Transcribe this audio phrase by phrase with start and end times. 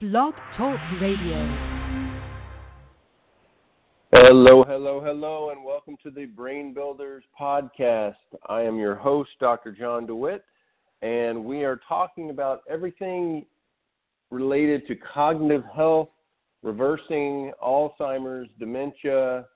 [0.00, 1.84] Blog Talk Radio.
[4.12, 8.16] Hello, hello, hello, and welcome to the Brain Builders podcast.
[8.48, 9.70] I am your host, Dr.
[9.70, 10.44] John DeWitt,
[11.02, 13.46] and we are talking about everything
[14.32, 16.08] related to cognitive health,
[16.64, 19.46] reversing Alzheimer's, dementia,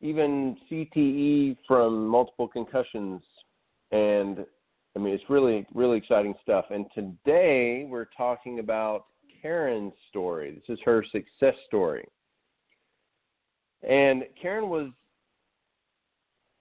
[0.00, 3.20] even CTE from multiple concussions.
[3.92, 4.46] And
[4.96, 6.64] I mean, it's really, really exciting stuff.
[6.70, 9.04] And today we're talking about
[9.40, 10.52] Karen's story.
[10.52, 12.06] This is her success story.
[13.88, 14.90] And Karen was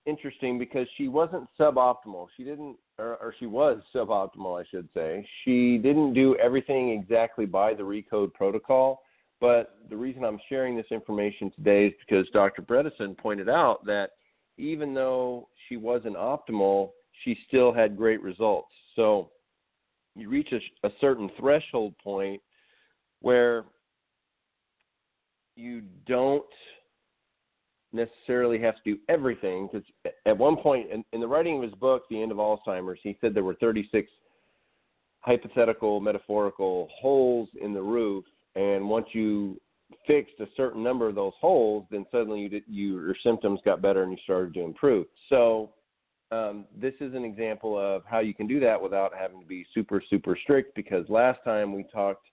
[0.05, 2.27] interesting because she wasn't suboptimal.
[2.35, 5.27] She didn't, or, or, she was suboptimal, I should say.
[5.43, 9.01] She didn't do everything exactly by the Recode protocol.
[9.41, 12.61] But the reason I'm sharing this information today is because Dr.
[12.61, 14.11] Bredesen pointed out that
[14.57, 16.89] even though she wasn't optimal,
[17.23, 18.71] she still had great results.
[18.95, 19.31] So
[20.15, 22.41] you reach a, a certain threshold point
[23.21, 23.65] where
[25.55, 26.43] you don't
[27.91, 29.85] necessarily have to do everything because
[30.25, 33.17] at one point in, in, the writing of his book the end of alzheimer's he
[33.19, 34.07] said there were 36
[35.21, 38.23] hypothetical metaphorical holes in the roof
[38.55, 39.59] and once you
[40.05, 43.81] fixed a certain number of those holes, then suddenly you, did, you your symptoms got
[43.81, 45.05] better and you started to improve.
[45.29, 45.71] So
[46.31, 49.65] um, this is an example of how you can do that without having to be
[49.73, 50.75] super super strict.
[50.75, 52.27] Because last time we talked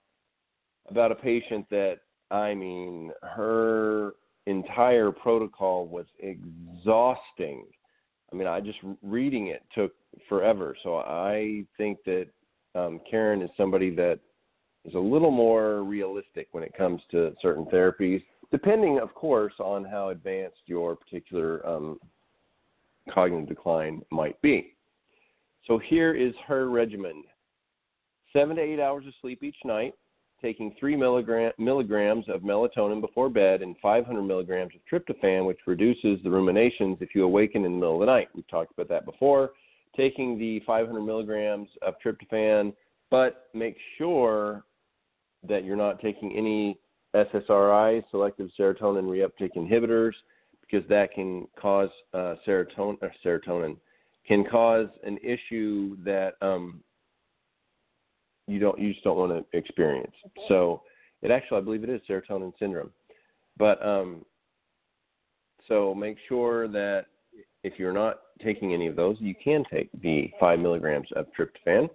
[0.89, 1.97] about a patient that
[2.31, 4.13] I mean her
[4.45, 7.65] entire protocol was exhausting.
[8.31, 9.93] I mean, I just reading it took
[10.27, 10.75] forever.
[10.83, 12.27] So I think that
[12.75, 14.19] um, Karen is somebody that
[14.85, 19.83] is a little more realistic when it comes to certain therapies, depending, of course, on
[19.83, 21.99] how advanced your particular um,
[23.13, 24.73] cognitive decline might be.
[25.65, 27.23] So here is her regimen
[28.31, 29.93] seven to eight hours of sleep each night,
[30.41, 36.21] taking three milligram, milligrams of melatonin before bed and 500 milligrams of tryptophan, which reduces
[36.23, 38.29] the ruminations if you awaken in the middle of the night.
[38.35, 39.51] We've talked about that before.
[39.95, 42.73] Taking the 500 milligrams of tryptophan,
[43.09, 44.63] but make sure
[45.47, 46.77] that you're not taking any
[47.15, 50.13] SSRI, selective serotonin reuptake inhibitors,
[50.61, 53.77] because that can cause uh, serotonin, serotonin
[54.27, 56.81] can cause an issue that um,
[58.47, 60.13] you don't you just don't want to experience.
[60.47, 60.81] So
[61.21, 62.91] it actually I believe it is serotonin syndrome,
[63.57, 64.25] but um,
[65.67, 67.05] so make sure that
[67.63, 71.89] if you're not taking any of those, you can take the five milligrams of tryptophan.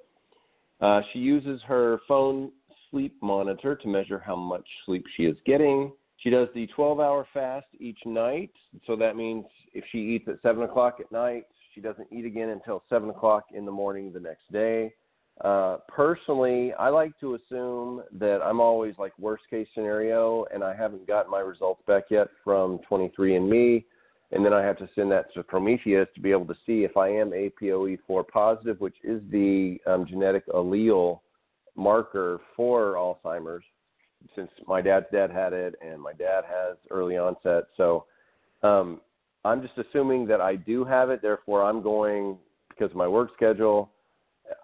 [0.80, 2.50] Uh, she uses her phone
[2.90, 5.92] sleep monitor to measure how much sleep she is getting.
[6.18, 8.50] She does the 12 hour fast each night.
[8.86, 12.50] So that means if she eats at 7 o'clock at night, she doesn't eat again
[12.50, 14.92] until 7 o'clock in the morning the next day.
[15.42, 20.74] Uh, personally, I like to assume that I'm always like worst case scenario, and I
[20.74, 23.84] haven't gotten my results back yet from 23andMe.
[24.30, 26.96] And then I have to send that to Prometheus to be able to see if
[26.96, 31.20] I am APOE4 positive, which is the um, genetic allele
[31.76, 33.64] marker for Alzheimer's
[34.34, 37.64] since my dad's dad had it and my dad has early onset.
[37.76, 38.06] So
[38.62, 39.00] um,
[39.44, 41.20] I'm just assuming that I do have it.
[41.20, 42.38] Therefore, I'm going
[42.68, 43.90] because of my work schedule.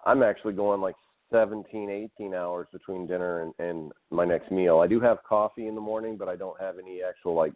[0.05, 0.95] I'm actually going like
[1.31, 1.89] 17,
[2.19, 4.79] 18 hours between dinner and, and my next meal.
[4.79, 7.53] I do have coffee in the morning, but I don't have any actual like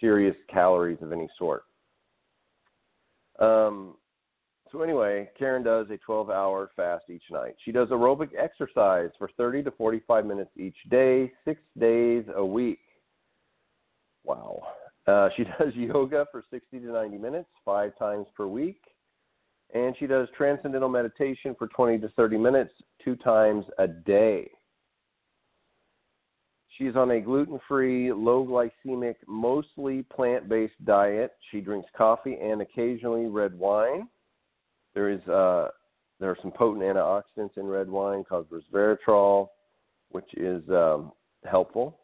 [0.00, 1.64] serious calories of any sort.
[3.38, 3.94] Um,
[4.70, 7.54] so anyway, Karen does a 12-hour fast each night.
[7.64, 12.78] She does aerobic exercise for 30 to 45 minutes each day, six days a week.
[14.24, 14.62] Wow.
[15.06, 18.80] Uh, she does yoga for 60 to 90 minutes, five times per week.
[19.74, 22.72] And she does transcendental meditation for 20 to 30 minutes,
[23.04, 24.50] two times a day.
[26.76, 31.32] She's on a gluten free, low glycemic, mostly plant based diet.
[31.50, 34.08] She drinks coffee and occasionally red wine.
[34.94, 35.68] There is uh,
[36.20, 39.48] there are some potent antioxidants in red wine called resveratrol,
[40.10, 41.12] which is um,
[41.44, 41.98] helpful.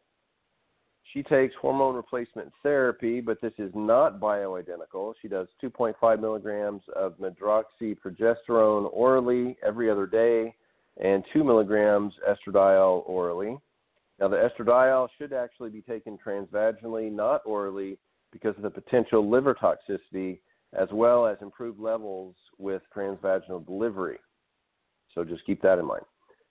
[1.13, 5.15] She takes hormone replacement therapy, but this is not bioidentical.
[5.23, 10.55] She does 2.5 milligrams of medroxyprogesterone orally every other day,
[11.03, 13.57] and 2 milligrams estradiol orally.
[14.19, 17.99] Now, the estradiol should actually be taken transvaginally, not orally,
[18.33, 20.39] because of the potential liver toxicity
[20.73, 24.19] as well as improved levels with transvaginal delivery.
[25.15, 26.05] So just keep that in mind.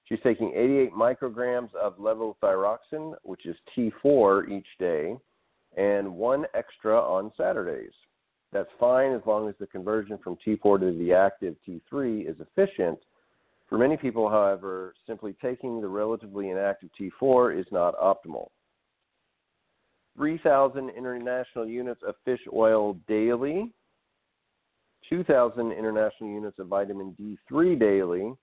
[0.05, 5.15] She's taking 88 micrograms of levothyroxine, which is T4 each day,
[5.77, 7.93] and one extra on Saturdays.
[8.53, 12.99] That's fine as long as the conversion from T4 to the active T3 is efficient.
[13.67, 18.49] For many people, however, simply taking the relatively inactive T4 is not optimal.
[20.15, 23.73] 3,000 international units of fish oil daily,
[25.09, 28.33] 2,000 international units of vitamin D3 daily.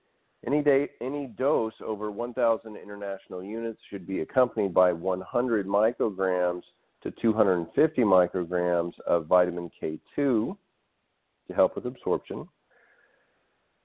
[0.44, 6.62] Any, day, any dose over 1,000 international units should be accompanied by 100 micrograms
[7.02, 10.56] to 250 micrograms of vitamin K2 to
[11.54, 12.48] help with absorption.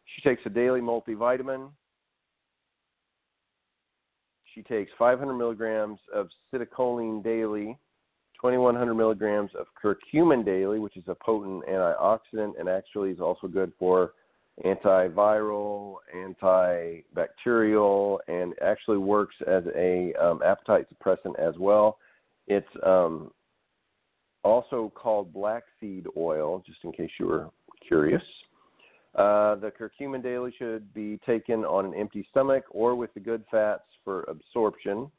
[0.06, 1.70] She takes a daily multivitamin.
[4.56, 7.78] She takes 500 milligrams of citicoline daily,
[8.42, 13.72] 2100 milligrams of curcumin daily, which is a potent antioxidant and actually is also good
[13.78, 14.14] for
[14.66, 21.98] antiviral, antibacterial, and actually works as a um, appetite suppressant as well.
[22.48, 23.32] It's um,
[24.44, 27.50] also called black seed oil, just in case you were
[27.86, 28.22] curious.
[29.16, 33.44] Uh, the curcumin daily should be taken on an empty stomach or with the good
[33.50, 35.10] fats for absorption.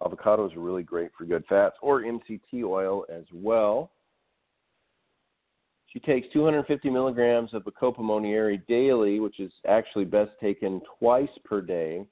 [0.00, 3.90] Avocados are really great for good fats, or MCT oil as well.
[5.92, 11.60] She takes 250 milligrams of Bacopa monnieri daily, which is actually best taken twice per
[11.60, 12.06] day.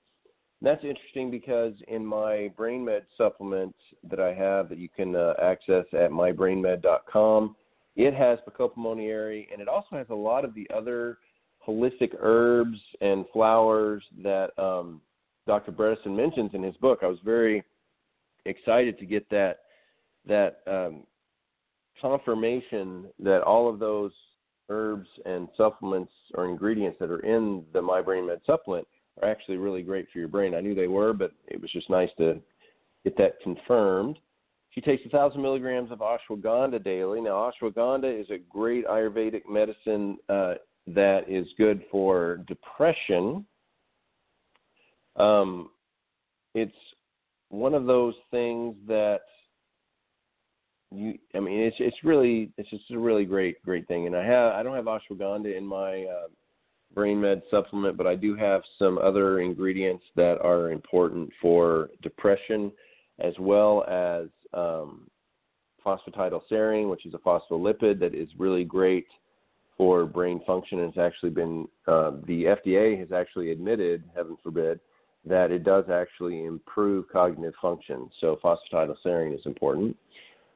[0.61, 3.75] that's interesting because in my BrainMed supplement
[4.11, 7.57] that I have that you can uh, access at mybrainmed.com,
[7.97, 11.19] it has Bacopa monnieri, and it also has a lot of the other
[11.67, 15.01] holistic herbs and flowers that um,
[15.47, 15.73] Dr.
[15.73, 17.01] Bredesen mentions in his book.
[17.03, 17.65] I was very
[18.45, 19.61] excited to get that
[20.27, 21.05] that um,
[22.01, 24.13] confirmation that all of those
[24.69, 28.87] herbs and supplements or ingredients that are in the My Brain Med supplement
[29.23, 30.55] are actually really great for your brain.
[30.55, 32.41] I knew they were, but it was just nice to
[33.05, 34.19] get that confirmed.
[34.71, 37.21] She takes 1,000 milligrams of ashwagandha daily.
[37.21, 40.55] Now, ashwagandha is a great Ayurvedic medicine uh,
[40.87, 43.45] that is good for depression.
[45.17, 45.71] Um,
[46.55, 46.73] it's
[47.49, 49.23] one of those things that
[50.91, 54.07] you I mean it's it's really it's just a really great great thing.
[54.07, 56.29] And I have I don't have ashwagandha in my uh,
[56.95, 62.73] brain med supplement but I do have some other ingredients that are important for depression
[63.21, 65.09] as well as um,
[65.85, 69.07] phosphatidylserine which is a phospholipid that is really great
[69.81, 70.81] for brain function.
[70.81, 74.79] And it's actually been uh, the FDA has actually admitted heaven forbid
[75.25, 78.11] that it does actually improve cognitive function.
[78.21, 79.97] So phosphatidylserine is important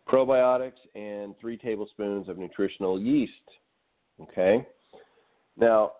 [0.09, 3.33] probiotics, and three tablespoons of nutritional yeast.
[4.21, 4.67] Okay?
[5.57, 5.93] Now,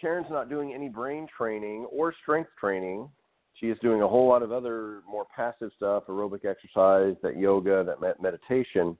[0.00, 3.08] Karen's not doing any brain training or strength training.
[3.54, 7.96] She is doing a whole lot of other more passive stuff, aerobic exercise, that yoga,
[8.00, 8.96] that meditation.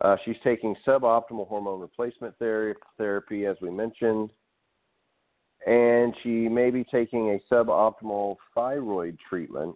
[0.00, 4.30] Uh, she's taking suboptimal hormone replacement therapy, therapy, as we mentioned,
[5.66, 9.74] and she may be taking a suboptimal thyroid treatment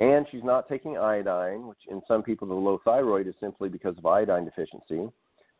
[0.00, 3.96] and she's not taking iodine, which in some people the low thyroid is simply because
[3.96, 5.08] of iodine deficiency.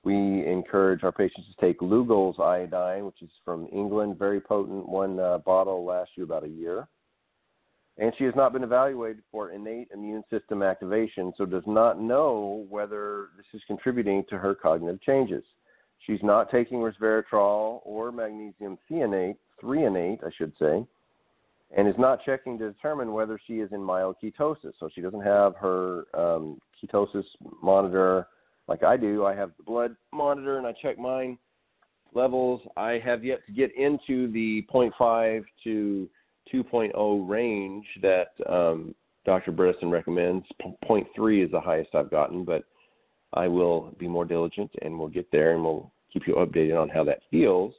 [0.02, 4.87] We encourage our patients to take Lugol's iodine, which is from England, very potent.
[4.88, 6.88] One uh, bottle lasts you about a year.
[7.97, 12.66] And she has not been evaluated for innate immune system activation, so does not know
[12.68, 15.44] whether this is contributing to her cognitive changes.
[16.00, 20.85] She's not taking resveratrol or magnesium threonate, threonate, I should say,
[21.76, 24.73] and is not checking to determine whether she is in mild ketosis.
[24.78, 27.25] So she doesn't have her um, ketosis
[27.62, 28.28] monitor
[28.69, 29.25] like I do.
[29.25, 31.37] I have the blood monitor and I check mine
[32.14, 32.61] levels.
[32.76, 36.09] I have yet to get into the 0.5 to
[36.52, 39.52] 2.0 range that um, Dr.
[39.52, 40.45] Bredesen recommends.
[40.88, 42.64] 0.3 is the highest I've gotten, but
[43.33, 46.88] I will be more diligent and we'll get there and we'll keep you updated on
[46.88, 47.75] how that feels.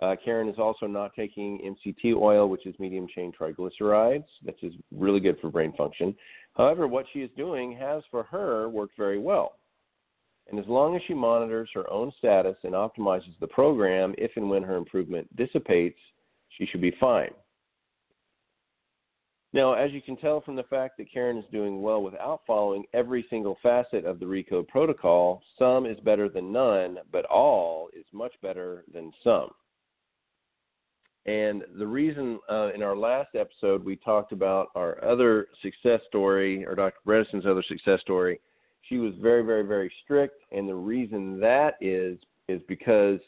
[0.00, 4.24] Uh, Karen is also not taking MCT oil, which is medium chain triglycerides.
[4.44, 6.14] That's is really good for brain function.
[6.56, 9.56] However, what she is doing has for her worked very well.
[10.50, 14.48] And as long as she monitors her own status and optimizes the program, if and
[14.48, 15.98] when her improvement dissipates,
[16.48, 17.30] she should be fine.
[19.52, 22.84] Now, as you can tell from the fact that Karen is doing well without following
[22.92, 28.04] every single facet of the RECODE protocol, some is better than none, but all is
[28.12, 29.50] much better than some.
[31.28, 36.64] And the reason uh, in our last episode we talked about our other success story,
[36.64, 36.96] or Dr.
[37.06, 38.40] Bredesen's other success story.
[38.88, 42.18] She was very, very, very strict, and the reason that is
[42.48, 43.20] is because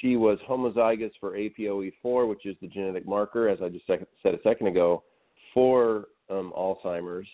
[0.00, 4.42] she was homozygous for APOE4, which is the genetic marker, as I just said a
[4.44, 5.02] second ago,
[5.52, 7.26] for um, Alzheimer's.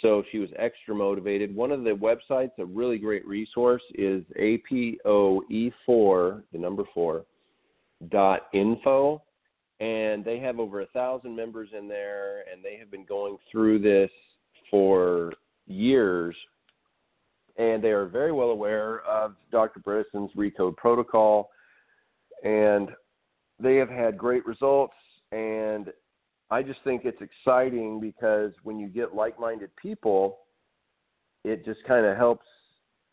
[0.00, 1.54] So she was extra motivated.
[1.54, 7.26] One of the websites, a really great resource, is APOE4, the number four,
[8.08, 9.20] dot info,
[9.80, 13.78] and they have over a thousand members in there, and they have been going through
[13.80, 14.10] this
[14.70, 15.32] for
[15.66, 16.36] years,
[17.56, 19.80] and they are very well aware of Dr.
[19.80, 21.50] Bredesen's Recode protocol,
[22.44, 22.90] and
[23.58, 24.94] they have had great results.
[25.32, 25.92] And
[26.50, 30.38] I just think it's exciting because when you get like-minded people,
[31.44, 32.46] it just kind of helps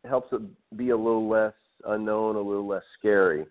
[0.06, 0.42] helps it
[0.78, 1.54] be a little less
[1.86, 3.46] unknown, a little less scary.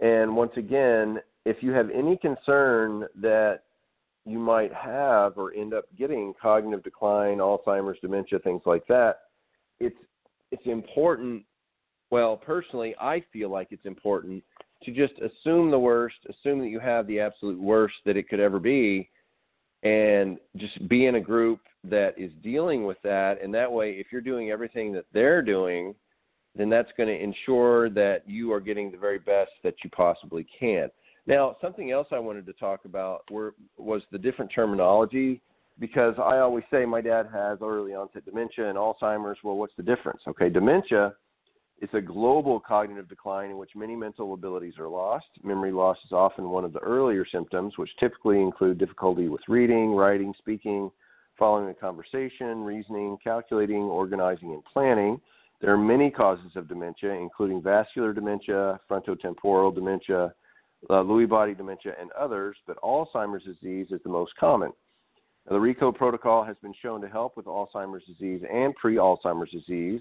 [0.00, 3.60] And once again, if you have any concern that
[4.24, 9.20] you might have or end up getting cognitive decline, Alzheimer's, dementia, things like that,
[9.80, 9.96] it's
[10.50, 11.44] it's important.
[12.10, 14.42] Well, personally, I feel like it's important
[14.84, 18.40] to just assume the worst, assume that you have the absolute worst that it could
[18.40, 19.10] ever be,
[19.82, 23.42] and just be in a group that is dealing with that.
[23.42, 25.94] And that way, if you're doing everything that they're doing,
[26.54, 30.46] then that's going to ensure that you are getting the very best that you possibly
[30.58, 30.88] can.
[31.26, 35.40] Now, something else I wanted to talk about were, was the different terminology
[35.78, 39.38] because I always say my dad has early onset dementia and Alzheimer's.
[39.42, 40.20] Well, what's the difference?
[40.28, 41.14] Okay, dementia
[41.80, 45.26] is a global cognitive decline in which many mental abilities are lost.
[45.42, 49.94] Memory loss is often one of the earlier symptoms, which typically include difficulty with reading,
[49.94, 50.90] writing, speaking,
[51.38, 55.20] following a conversation, reasoning, calculating, organizing, and planning.
[55.60, 60.32] There are many causes of dementia, including vascular dementia, frontotemporal dementia,
[60.90, 64.72] uh, Lewy body dementia, and others, but Alzheimer's disease is the most common.
[65.48, 69.50] Now, the RECODE protocol has been shown to help with Alzheimer's disease and pre Alzheimer's
[69.50, 70.00] disease,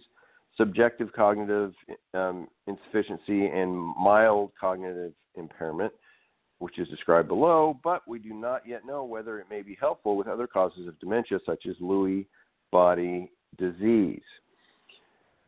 [0.57, 1.73] subjective cognitive
[2.13, 5.91] um, insufficiency, and mild cognitive impairment,
[6.59, 10.15] which is described below, but we do not yet know whether it may be helpful
[10.15, 12.25] with other causes of dementia, such as Lewy
[12.71, 14.21] body disease.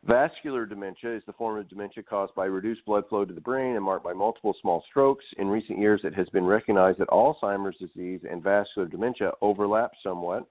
[0.04, 3.74] Vascular dementia is the form of dementia caused by reduced blood flow to the brain
[3.74, 5.24] and marked by multiple small strokes.
[5.38, 10.46] In recent years, it has been recognized that Alzheimer's disease and vascular dementia overlap somewhat.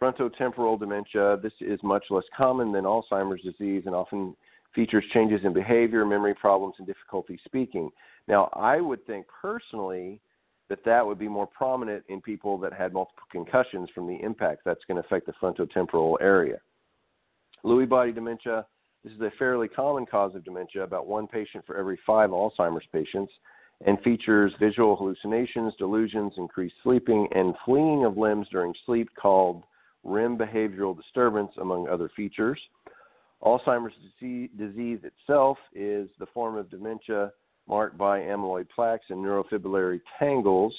[0.00, 4.36] Frontotemporal dementia, this is much less common than Alzheimer's disease and often
[4.74, 7.90] features changes in behavior, memory problems, and difficulty speaking.
[8.26, 10.20] Now, I would think personally
[10.68, 14.62] that that would be more prominent in people that had multiple concussions from the impact.
[14.64, 16.58] That's going to affect the frontotemporal area.
[17.64, 18.66] Lewy body dementia,
[19.04, 22.86] this is a fairly common cause of dementia, about one patient for every five Alzheimer's
[22.92, 23.32] patients,
[23.86, 29.64] and features visual hallucinations, delusions, increased sleeping, and fleeing of limbs during sleep called
[30.04, 32.60] REM behavioral disturbance, among other features.
[33.42, 33.94] Alzheimer's
[34.56, 37.32] disease itself is the form of dementia
[37.68, 40.74] marked by amyloid plaques and neurofibrillary tangles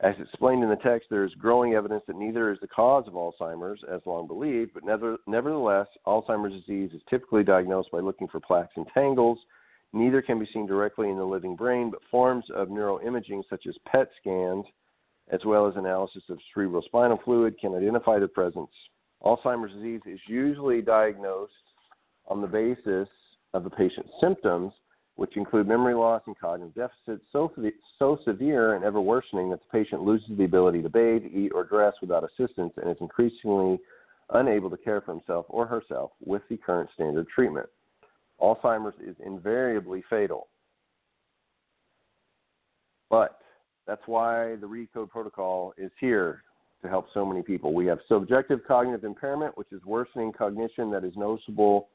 [0.00, 3.14] as explained in the text, there is growing evidence that neither is the cause of
[3.14, 8.40] Alzheimer's, as long believed, but never, nevertheless, Alzheimer's disease is typically diagnosed by looking for
[8.40, 9.38] plaques and tangles.
[9.92, 13.76] Neither can be seen directly in the living brain, but forms of neuroimaging, such as
[13.86, 14.64] PET scans,
[15.30, 18.70] as well as analysis of cerebrospinal fluid, can identify the presence.
[19.22, 21.52] Alzheimer's disease is usually diagnosed
[22.26, 23.08] on the basis
[23.54, 24.72] of the patient's symptoms
[25.16, 27.52] which include memory loss and cognitive deficits so,
[27.98, 31.64] so severe and ever worsening that the patient loses the ability to bathe, eat, or
[31.64, 33.78] dress without assistance and is increasingly
[34.30, 37.66] unable to care for himself or herself with the current standard treatment.
[38.40, 40.48] Alzheimer's is invariably fatal.
[43.08, 43.38] But
[43.86, 46.42] that's why the RECODE protocol is here
[46.82, 47.72] to help so many people.
[47.72, 51.88] We have subjective cognitive impairment, which is worsening cognition that is noticeable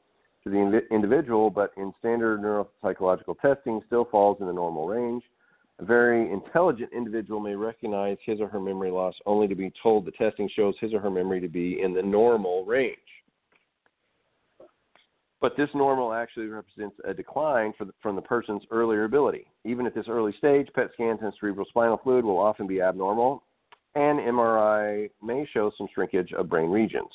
[0.44, 5.22] to the individual, but in standard neuropsychological testing still falls in the normal range.
[5.78, 10.04] A very intelligent individual may recognize his or her memory loss only to be told
[10.04, 12.98] the testing shows his or her memory to be in the normal range.
[15.40, 19.46] But this normal actually represents a decline the, from the person's earlier ability.
[19.64, 23.42] Even at this early stage, PET scans and cerebral spinal fluid will often be abnormal,
[23.94, 27.08] and MRI may show some shrinkage of brain regions.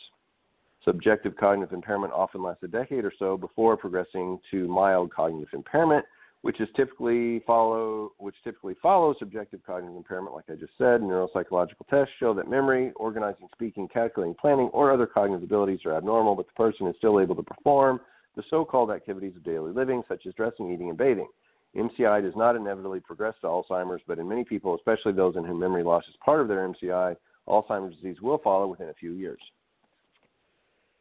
[0.85, 6.05] Subjective cognitive impairment often lasts a decade or so before progressing to mild cognitive impairment,
[6.43, 11.01] which is typically follow which typically follows subjective cognitive impairment, like I just said.
[11.01, 16.35] Neuropsychological tests show that memory, organizing, speaking, calculating, planning, or other cognitive abilities are abnormal,
[16.35, 17.99] but the person is still able to perform
[18.35, 21.27] the so-called activities of daily living, such as dressing, eating, and bathing.
[21.75, 25.59] MCI does not inevitably progress to Alzheimer's, but in many people, especially those in whom
[25.59, 27.15] memory loss is part of their MCI,
[27.47, 29.39] Alzheimer's disease will follow within a few years.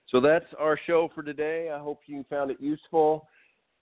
[0.08, 1.70] So that's our show for today.
[1.74, 3.26] I hope you found it useful.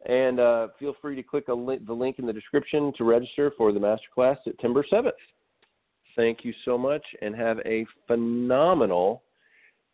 [0.07, 3.73] And uh, feel free to click li- the link in the description to register for
[3.73, 5.11] the masterclass September 7th.
[6.17, 9.23] Thank you so much and have a phenomenal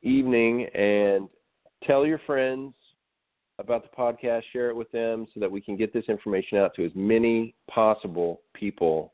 [0.02, 0.66] evening.
[0.75, 1.28] And
[1.85, 2.75] tell your friends
[3.58, 6.75] about the podcast, share it with them so that we can get this information out
[6.76, 9.12] to as many possible people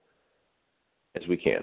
[1.16, 1.62] as we can.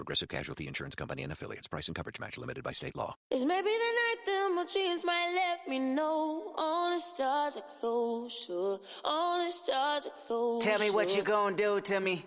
[0.00, 1.68] Progressive Casualty Insurance Company and affiliates.
[1.68, 3.14] Price and coverage match limited by state law.
[3.30, 7.64] It's maybe the night that my dreams might let me know all the stars are
[7.78, 10.66] closer, all the stars are closer.
[10.66, 12.24] Tell me what you gonna do to me.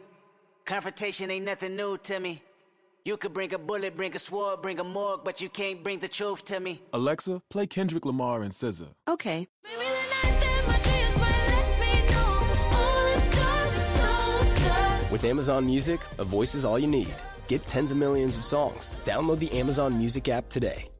[0.65, 2.43] Confrontation ain't nothing new to me.
[3.05, 5.97] You could bring a bullet, bring a sword, bring a morgue, but you can't bring
[5.97, 6.79] the truth to me.
[6.93, 8.89] Alexa, play Kendrick Lamar and SZA.
[9.07, 9.47] Okay.
[9.63, 15.11] Maybe the night that my dreams might let me know all the stars are closer.
[15.11, 17.11] With Amazon Music, a voice is all you need.
[17.47, 18.93] Get tens of millions of songs.
[19.03, 20.92] Download the Amazon Music app today.